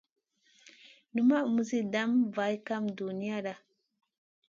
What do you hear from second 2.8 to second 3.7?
duniyada.